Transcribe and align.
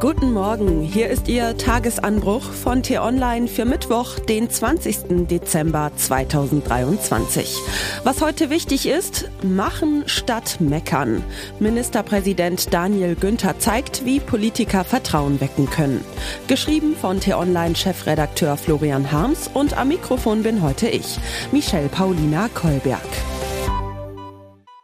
Guten 0.00 0.32
Morgen, 0.32 0.80
hier 0.80 1.08
ist 1.08 1.26
Ihr 1.26 1.56
Tagesanbruch 1.56 2.52
von 2.52 2.84
T-Online 2.84 3.48
für 3.48 3.64
Mittwoch, 3.64 4.20
den 4.20 4.48
20. 4.48 5.26
Dezember 5.26 5.90
2023. 5.96 7.56
Was 8.04 8.22
heute 8.22 8.48
wichtig 8.48 8.86
ist, 8.86 9.28
machen 9.42 10.04
statt 10.06 10.58
meckern. 10.60 11.24
Ministerpräsident 11.58 12.72
Daniel 12.72 13.16
Günther 13.16 13.58
zeigt, 13.58 14.04
wie 14.04 14.20
Politiker 14.20 14.84
Vertrauen 14.84 15.40
wecken 15.40 15.68
können. 15.68 16.04
Geschrieben 16.46 16.94
von 16.94 17.18
T-Online-Chefredakteur 17.18 18.56
Florian 18.56 19.10
Harms 19.10 19.50
und 19.52 19.76
am 19.76 19.88
Mikrofon 19.88 20.44
bin 20.44 20.62
heute 20.62 20.86
ich, 20.86 21.18
Michelle 21.50 21.88
Paulina 21.88 22.48
Kolberg. 22.54 23.00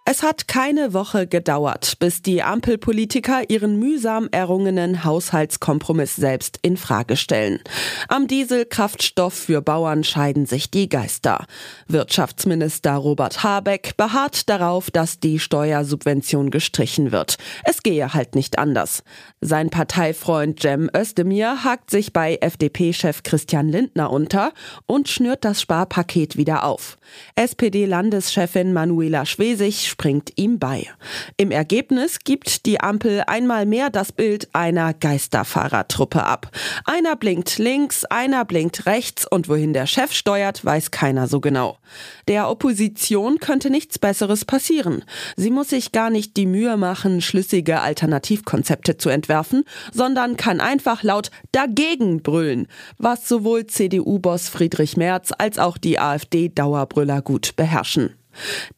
Es 0.06 0.22
hat 0.22 0.48
keine 0.48 0.92
Woche 0.92 1.26
gedauert, 1.26 1.94
bis 1.98 2.20
die 2.20 2.42
Ampelpolitiker 2.42 3.48
ihren 3.48 3.78
mühsam 3.78 4.28
errungenen 4.32 5.02
Haushaltskompromiss 5.02 6.14
selbst 6.14 6.58
in 6.60 6.76
Frage 6.76 7.16
stellen. 7.16 7.60
Am 8.08 8.26
Dieselkraftstoff 8.26 9.32
für 9.32 9.62
Bauern 9.62 10.04
scheiden 10.04 10.44
sich 10.44 10.70
die 10.70 10.90
Geister. 10.90 11.46
Wirtschaftsminister 11.88 12.92
Robert 12.96 13.42
Habeck 13.42 13.96
beharrt 13.96 14.50
darauf, 14.50 14.90
dass 14.90 15.20
die 15.20 15.38
Steuersubvention 15.38 16.50
gestrichen 16.50 17.10
wird. 17.10 17.38
Es 17.64 17.82
gehe 17.82 18.12
halt 18.12 18.34
nicht 18.34 18.58
anders. 18.58 19.04
Sein 19.40 19.70
Parteifreund 19.70 20.60
Cem 20.60 20.90
Özdemir 20.94 21.64
hakt 21.64 21.88
sich 21.90 22.12
bei 22.12 22.36
FDP-Chef 22.42 23.22
Christian 23.22 23.70
Lindner 23.70 24.10
unter 24.10 24.52
und 24.84 25.08
schnürt 25.08 25.46
das 25.46 25.62
Sparpaket 25.62 26.36
wieder 26.36 26.64
auf. 26.64 26.98
SPD-Landeschefin 27.36 28.74
Manuela 28.74 29.24
Schwesig 29.24 29.93
springt 29.94 30.32
ihm 30.34 30.58
bei. 30.58 30.88
Im 31.36 31.52
Ergebnis 31.52 32.18
gibt 32.24 32.66
die 32.66 32.80
Ampel 32.80 33.22
einmal 33.28 33.64
mehr 33.64 33.90
das 33.90 34.10
Bild 34.10 34.48
einer 34.52 34.92
Geisterfahrertruppe 34.92 36.24
ab. 36.24 36.50
Einer 36.84 37.14
blinkt 37.14 37.58
links, 37.58 38.04
einer 38.04 38.44
blinkt 38.44 38.86
rechts 38.86 39.24
und 39.24 39.48
wohin 39.48 39.72
der 39.72 39.86
Chef 39.86 40.12
steuert, 40.12 40.64
weiß 40.64 40.90
keiner 40.90 41.28
so 41.28 41.40
genau. 41.40 41.78
Der 42.26 42.50
Opposition 42.50 43.38
könnte 43.38 43.70
nichts 43.70 44.00
Besseres 44.00 44.44
passieren. 44.44 45.04
Sie 45.36 45.50
muss 45.50 45.68
sich 45.68 45.92
gar 45.92 46.10
nicht 46.10 46.36
die 46.36 46.46
Mühe 46.46 46.76
machen, 46.76 47.20
schlüssige 47.20 47.80
Alternativkonzepte 47.80 48.96
zu 48.96 49.10
entwerfen, 49.10 49.62
sondern 49.92 50.36
kann 50.36 50.60
einfach 50.60 51.04
laut 51.04 51.30
dagegen 51.52 52.20
brüllen, 52.20 52.66
was 52.98 53.28
sowohl 53.28 53.68
CDU-Boss 53.68 54.48
Friedrich 54.48 54.96
Merz 54.96 55.30
als 55.38 55.60
auch 55.60 55.78
die 55.78 56.00
AfD-Dauerbrüller 56.00 57.22
gut 57.22 57.54
beherrschen. 57.54 58.10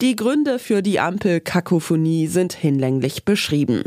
Die 0.01 0.15
Gründe 0.15 0.59
für 0.59 0.81
die 0.81 0.99
Ampel-Kakophonie 0.99 2.27
sind 2.27 2.53
hinlänglich 2.53 3.25
beschrieben. 3.25 3.83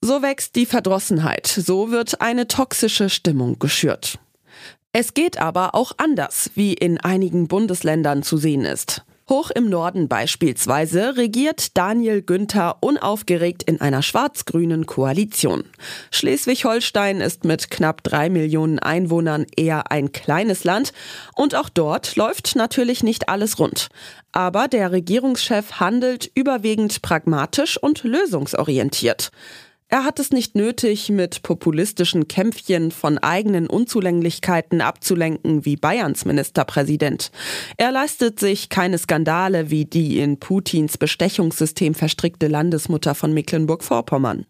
So 0.00 0.22
wächst 0.22 0.56
die 0.56 0.66
Verdrossenheit, 0.66 1.46
so 1.46 1.90
wird 1.90 2.20
eine 2.20 2.46
toxische 2.46 3.08
Stimmung 3.08 3.58
geschürt. 3.58 4.18
Es 4.92 5.14
geht 5.14 5.38
aber 5.38 5.74
auch 5.74 5.92
anders, 5.96 6.50
wie 6.54 6.74
in 6.74 6.98
einigen 6.98 7.48
Bundesländern 7.48 8.22
zu 8.22 8.36
sehen 8.36 8.64
ist. 8.64 9.02
Hoch 9.26 9.50
im 9.50 9.70
Norden 9.70 10.06
beispielsweise 10.06 11.16
regiert 11.16 11.78
Daniel 11.78 12.20
Günther 12.20 12.76
unaufgeregt 12.80 13.62
in 13.62 13.80
einer 13.80 14.02
schwarz-grünen 14.02 14.84
Koalition. 14.84 15.64
Schleswig-Holstein 16.10 17.22
ist 17.22 17.44
mit 17.44 17.70
knapp 17.70 18.02
drei 18.02 18.28
Millionen 18.28 18.78
Einwohnern 18.78 19.46
eher 19.56 19.90
ein 19.90 20.12
kleines 20.12 20.64
Land 20.64 20.92
und 21.34 21.54
auch 21.54 21.70
dort 21.70 22.16
läuft 22.16 22.54
natürlich 22.54 23.02
nicht 23.02 23.30
alles 23.30 23.58
rund. 23.58 23.88
Aber 24.32 24.68
der 24.68 24.92
Regierungschef 24.92 25.80
handelt 25.80 26.30
überwiegend 26.34 27.00
pragmatisch 27.00 27.78
und 27.78 28.04
lösungsorientiert. 28.04 29.30
Er 29.94 30.02
hat 30.02 30.18
es 30.18 30.32
nicht 30.32 30.56
nötig, 30.56 31.08
mit 31.08 31.44
populistischen 31.44 32.26
Kämpfchen 32.26 32.90
von 32.90 33.16
eigenen 33.18 33.68
Unzulänglichkeiten 33.68 34.80
abzulenken 34.80 35.64
wie 35.64 35.76
Bayerns 35.76 36.24
Ministerpräsident. 36.24 37.30
Er 37.76 37.92
leistet 37.92 38.40
sich 38.40 38.70
keine 38.70 38.98
Skandale 38.98 39.70
wie 39.70 39.84
die 39.84 40.18
in 40.18 40.40
Putins 40.40 40.98
Bestechungssystem 40.98 41.94
verstrickte 41.94 42.48
Landesmutter 42.48 43.14
von 43.14 43.32
Mecklenburg-Vorpommern. 43.34 44.46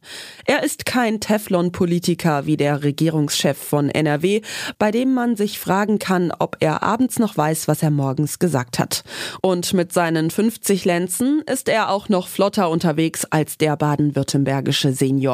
Er 0.46 0.62
ist 0.62 0.86
kein 0.86 1.20
Teflon-Politiker 1.20 2.46
wie 2.46 2.56
der 2.56 2.82
Regierungschef 2.82 3.58
von 3.58 3.90
NRW, 3.90 4.40
bei 4.78 4.90
dem 4.92 5.12
man 5.12 5.36
sich 5.36 5.58
fragen 5.58 5.98
kann, 5.98 6.32
ob 6.38 6.56
er 6.60 6.82
abends 6.82 7.18
noch 7.18 7.36
weiß, 7.36 7.68
was 7.68 7.82
er 7.82 7.90
morgens 7.90 8.38
gesagt 8.38 8.78
hat. 8.78 9.04
Und 9.42 9.74
mit 9.74 9.92
seinen 9.92 10.30
50 10.30 10.86
Lenzen 10.86 11.42
ist 11.42 11.68
er 11.68 11.90
auch 11.90 12.08
noch 12.08 12.28
flotter 12.28 12.70
unterwegs 12.70 13.26
als 13.26 13.58
der 13.58 13.76
baden-württembergische 13.76 14.92
Senior. 14.92 15.33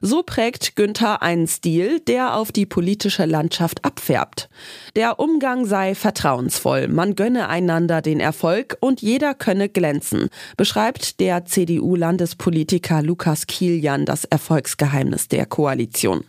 So 0.00 0.22
prägt 0.22 0.76
Günther 0.76 1.22
einen 1.22 1.46
Stil, 1.46 2.00
der 2.00 2.36
auf 2.36 2.52
die 2.52 2.66
politische 2.66 3.24
Landschaft 3.24 3.84
abfärbt. 3.84 4.48
Der 4.94 5.18
Umgang 5.18 5.66
sei 5.66 5.94
vertrauensvoll, 5.94 6.88
man 6.88 7.14
gönne 7.14 7.48
einander 7.48 8.02
den 8.02 8.20
Erfolg 8.20 8.76
und 8.80 9.02
jeder 9.02 9.34
könne 9.34 9.68
glänzen, 9.68 10.28
beschreibt 10.56 11.20
der 11.20 11.44
CDU-Landespolitiker 11.44 13.02
Lukas 13.02 13.46
Kilian 13.46 14.04
das 14.04 14.24
Erfolgsgeheimnis 14.24 15.28
der 15.28 15.46
Koalition. 15.46 16.24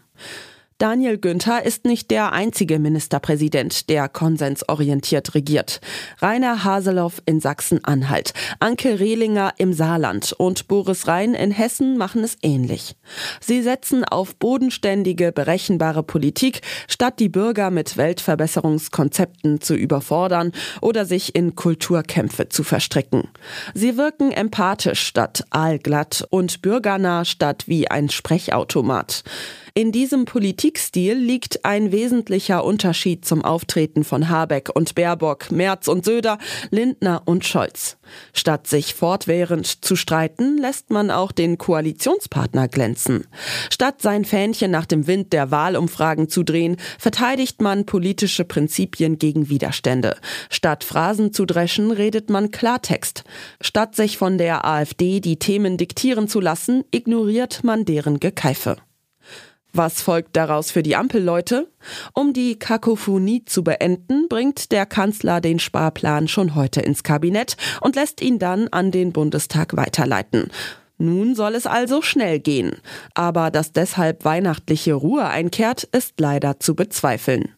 Daniel 0.79 1.17
Günther 1.17 1.65
ist 1.65 1.85
nicht 1.85 2.11
der 2.11 2.33
einzige 2.33 2.77
Ministerpräsident, 2.77 3.89
der 3.89 4.07
konsensorientiert 4.07 5.33
regiert. 5.33 5.81
Rainer 6.21 6.63
Haseloff 6.63 7.19
in 7.25 7.39
Sachsen-Anhalt, 7.39 8.33
Anke 8.59 8.99
Rehlinger 8.99 9.55
im 9.57 9.73
Saarland 9.73 10.33
und 10.33 10.67
Boris 10.67 11.07
Rhein 11.07 11.33
in 11.33 11.49
Hessen 11.49 11.97
machen 11.97 12.23
es 12.23 12.37
ähnlich. 12.43 12.95
Sie 13.41 13.63
setzen 13.63 14.05
auf 14.05 14.35
bodenständige, 14.35 15.31
berechenbare 15.31 16.03
Politik, 16.03 16.61
statt 16.87 17.19
die 17.19 17.29
Bürger 17.29 17.71
mit 17.71 17.97
Weltverbesserungskonzepten 17.97 19.61
zu 19.61 19.73
überfordern 19.73 20.51
oder 20.81 21.05
sich 21.05 21.33
in 21.33 21.55
Kulturkämpfe 21.55 22.49
zu 22.49 22.63
verstricken. 22.63 23.29
Sie 23.73 23.97
wirken 23.97 24.31
empathisch 24.31 25.01
statt 25.01 25.43
aalglatt 25.49 26.23
und 26.29 26.61
bürgernah 26.61 27.25
statt 27.25 27.63
wie 27.65 27.89
ein 27.89 28.09
Sprechautomat. 28.09 29.23
In 29.77 29.91
diesem 29.91 30.25
Politikstil 30.25 31.13
liegt 31.13 31.63
ein 31.63 31.91
wesentlicher 31.91 32.65
Unterschied 32.65 33.25
zum 33.25 33.45
Auftreten 33.45 34.03
von 34.03 34.27
Habeck 34.27 34.71
und 34.73 34.95
Baerbock, 34.95 35.51
Merz 35.51 35.87
und 35.87 36.03
Söder, 36.03 36.39
Lindner 36.71 37.21
und 37.25 37.45
Scholz. 37.45 37.97
Statt 38.33 38.65
sich 38.65 38.95
fortwährend 38.95 39.85
zu 39.85 39.95
streiten, 39.95 40.57
lässt 40.57 40.89
man 40.89 41.11
auch 41.11 41.31
den 41.31 41.59
Koalitionspartner 41.59 42.67
glänzen. 42.67 43.27
Statt 43.69 44.01
sein 44.01 44.25
Fähnchen 44.25 44.71
nach 44.71 44.87
dem 44.87 45.05
Wind 45.05 45.31
der 45.31 45.51
Wahlumfragen 45.51 46.27
zu 46.27 46.41
drehen, 46.41 46.77
verteidigt 46.97 47.61
man 47.61 47.85
politische 47.85 48.45
Prinzipien 48.45 49.19
gegen 49.19 49.47
Widerstände. 49.47 50.17
Statt 50.49 50.85
Phrasen 50.85 51.33
zu 51.33 51.45
dreschen, 51.45 51.91
redet 51.91 52.31
man 52.31 52.49
Klartext. 52.49 53.25
Statt 53.61 53.95
sich 53.95 54.17
von 54.17 54.39
der 54.39 54.65
AfD 54.65 55.19
die 55.19 55.37
Themen 55.37 55.77
diktieren 55.77 56.27
zu 56.27 56.39
lassen, 56.39 56.83
ignoriert 56.89 57.63
man 57.63 57.85
deren 57.85 58.19
Gekeife. 58.19 58.77
Was 59.77 60.01
folgt 60.01 60.35
daraus 60.35 60.71
für 60.71 60.81
die 60.81 60.95
Ampelleute? 60.95 61.71
Um 62.15 62.33
die 62.33 62.57
Kakophonie 62.57 63.45
zu 63.45 63.63
beenden, 63.63 64.27
bringt 64.27 64.71
der 64.71 64.87
Kanzler 64.87 65.39
den 65.39 65.59
Sparplan 65.59 66.27
schon 66.27 66.55
heute 66.55 66.81
ins 66.81 67.03
Kabinett 67.03 67.57
und 67.81 67.95
lässt 67.95 68.23
ihn 68.23 68.39
dann 68.39 68.69
an 68.69 68.89
den 68.89 69.13
Bundestag 69.13 69.77
weiterleiten. 69.77 70.49
Nun 70.97 71.35
soll 71.35 71.53
es 71.53 71.67
also 71.67 72.01
schnell 72.01 72.39
gehen. 72.39 72.77
Aber 73.13 73.51
dass 73.51 73.71
deshalb 73.71 74.25
weihnachtliche 74.25 74.95
Ruhe 74.95 75.27
einkehrt, 75.27 75.83
ist 75.83 76.19
leider 76.19 76.59
zu 76.59 76.73
bezweifeln. 76.73 77.53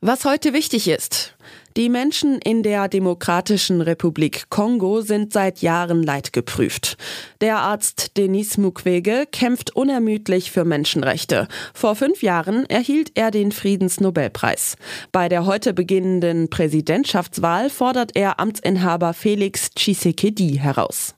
Was 0.00 0.24
heute 0.24 0.54
wichtig 0.54 0.88
ist. 0.88 1.36
Die 1.76 1.90
Menschen 1.90 2.38
in 2.38 2.62
der 2.62 2.88
Demokratischen 2.88 3.82
Republik 3.82 4.48
Kongo 4.48 5.02
sind 5.02 5.34
seit 5.34 5.60
Jahren 5.60 6.02
leidgeprüft. 6.02 6.96
Der 7.42 7.58
Arzt 7.58 8.16
Denis 8.16 8.56
Mukwege 8.56 9.24
kämpft 9.30 9.76
unermüdlich 9.76 10.50
für 10.50 10.64
Menschenrechte. 10.64 11.48
Vor 11.74 11.94
fünf 11.94 12.22
Jahren 12.22 12.64
erhielt 12.70 13.12
er 13.14 13.30
den 13.30 13.52
Friedensnobelpreis. 13.52 14.76
Bei 15.12 15.28
der 15.28 15.44
heute 15.44 15.74
beginnenden 15.74 16.48
Präsidentschaftswahl 16.48 17.68
fordert 17.68 18.16
er 18.16 18.40
Amtsinhaber 18.40 19.12
Felix 19.12 19.70
Tshisekedi 19.72 20.56
heraus. 20.56 21.15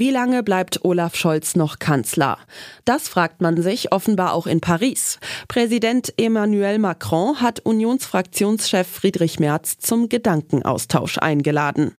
Wie 0.00 0.12
lange 0.12 0.44
bleibt 0.44 0.84
Olaf 0.84 1.16
Scholz 1.16 1.56
noch 1.56 1.80
Kanzler? 1.80 2.38
Das 2.84 3.08
fragt 3.08 3.40
man 3.40 3.60
sich 3.60 3.90
offenbar 3.90 4.32
auch 4.32 4.46
in 4.46 4.60
Paris. 4.60 5.18
Präsident 5.48 6.14
Emmanuel 6.16 6.78
Macron 6.78 7.40
hat 7.40 7.58
Unionsfraktionschef 7.66 8.86
Friedrich 8.86 9.40
Merz 9.40 9.78
zum 9.78 10.08
Gedankenaustausch 10.08 11.18
eingeladen. 11.18 11.96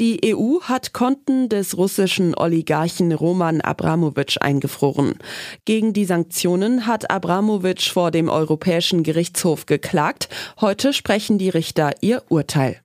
Die 0.00 0.34
EU 0.34 0.62
hat 0.62 0.92
Konten 0.92 1.48
des 1.48 1.76
russischen 1.76 2.34
Oligarchen 2.36 3.12
Roman 3.12 3.60
Abramowitsch 3.60 4.38
eingefroren. 4.40 5.18
Gegen 5.64 5.92
die 5.92 6.04
Sanktionen 6.04 6.88
hat 6.88 7.12
Abramowitsch 7.12 7.92
vor 7.92 8.10
dem 8.10 8.28
Europäischen 8.28 9.04
Gerichtshof 9.04 9.66
geklagt. 9.66 10.28
Heute 10.60 10.92
sprechen 10.92 11.38
die 11.38 11.50
Richter 11.50 11.92
ihr 12.00 12.24
Urteil. 12.28 12.81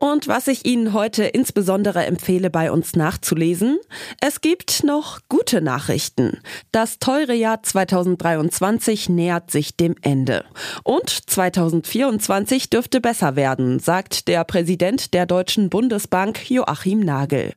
Und 0.00 0.28
was 0.28 0.46
ich 0.46 0.64
Ihnen 0.64 0.92
heute 0.92 1.24
insbesondere 1.24 2.06
empfehle, 2.06 2.50
bei 2.50 2.70
uns 2.70 2.94
nachzulesen, 2.94 3.78
es 4.20 4.40
gibt 4.40 4.84
noch 4.84 5.20
gute 5.28 5.60
Nachrichten. 5.60 6.40
Das 6.70 6.98
teure 7.00 7.34
Jahr 7.34 7.62
2023 7.62 9.08
nähert 9.08 9.50
sich 9.50 9.76
dem 9.76 9.96
Ende. 10.02 10.44
Und 10.84 11.10
2024 11.10 12.70
dürfte 12.70 13.00
besser 13.00 13.34
werden, 13.34 13.80
sagt 13.80 14.28
der 14.28 14.44
Präsident 14.44 15.14
der 15.14 15.26
Deutschen 15.26 15.68
Bundesbank 15.68 16.48
Joachim 16.48 17.00
Nagel. 17.00 17.54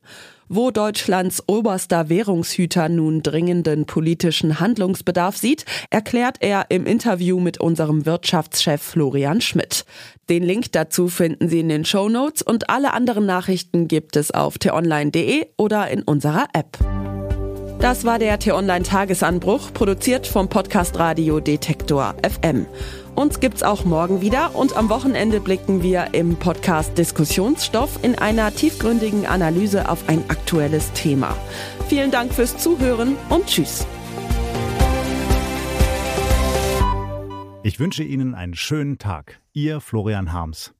Wo 0.54 0.70
Deutschlands 0.70 1.42
oberster 1.46 2.10
Währungshüter 2.10 2.90
nun 2.90 3.22
dringenden 3.22 3.86
politischen 3.86 4.60
Handlungsbedarf 4.60 5.34
sieht, 5.34 5.64
erklärt 5.88 6.36
er 6.40 6.66
im 6.68 6.84
Interview 6.84 7.40
mit 7.40 7.58
unserem 7.58 8.04
Wirtschaftschef 8.04 8.82
Florian 8.82 9.40
Schmidt. 9.40 9.86
Den 10.28 10.42
Link 10.42 10.70
dazu 10.72 11.08
finden 11.08 11.48
Sie 11.48 11.60
in 11.60 11.70
den 11.70 11.86
Show 11.86 12.10
Notes 12.10 12.42
und 12.42 12.68
alle 12.68 12.92
anderen 12.92 13.24
Nachrichten 13.24 13.88
gibt 13.88 14.14
es 14.14 14.30
auf 14.30 14.58
t-online.de 14.58 15.46
oder 15.56 15.88
in 15.88 16.02
unserer 16.02 16.48
App. 16.52 16.76
Das 17.78 18.04
war 18.04 18.18
der 18.18 18.38
T-Online 18.38 18.84
Tagesanbruch, 18.84 19.72
produziert 19.72 20.26
vom 20.26 20.50
Podcast 20.50 20.98
Radio 20.98 21.40
Detektor 21.40 22.14
FM. 22.22 22.66
Uns 23.14 23.40
gibt's 23.40 23.62
auch 23.62 23.84
morgen 23.84 24.22
wieder 24.22 24.54
und 24.54 24.76
am 24.76 24.88
Wochenende 24.88 25.40
blicken 25.40 25.82
wir 25.82 26.14
im 26.14 26.36
Podcast 26.36 26.96
Diskussionsstoff 26.96 28.02
in 28.02 28.18
einer 28.18 28.54
tiefgründigen 28.54 29.26
Analyse 29.26 29.90
auf 29.90 30.08
ein 30.08 30.24
aktuelles 30.28 30.92
Thema. 30.92 31.36
Vielen 31.88 32.10
Dank 32.10 32.32
fürs 32.32 32.56
Zuhören 32.56 33.16
und 33.28 33.46
Tschüss. 33.46 33.86
Ich 37.62 37.78
wünsche 37.78 38.02
Ihnen 38.02 38.34
einen 38.34 38.54
schönen 38.54 38.98
Tag. 38.98 39.40
Ihr 39.52 39.80
Florian 39.80 40.32
Harms. 40.32 40.74